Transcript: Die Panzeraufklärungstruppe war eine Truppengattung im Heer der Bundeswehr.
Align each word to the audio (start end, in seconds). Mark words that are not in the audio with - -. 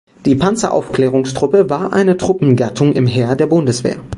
Die 0.25 0.33
Panzeraufklärungstruppe 0.33 1.69
war 1.69 1.93
eine 1.93 2.17
Truppengattung 2.17 2.93
im 2.93 3.05
Heer 3.05 3.35
der 3.35 3.45
Bundeswehr. 3.45 3.97